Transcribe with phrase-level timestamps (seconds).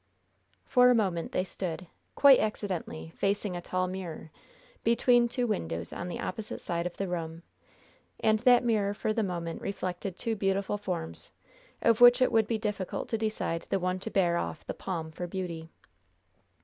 [0.65, 4.31] For a moment they stood, quite accidentally, facing a tall mirror,
[4.83, 7.43] between two windows on the opposite side of the room,
[8.19, 11.31] and that mirror for the moment reflected two beautiful forms,
[11.83, 15.11] of which it would be difficult to decide the one to bear off the palm
[15.11, 15.69] for beauty.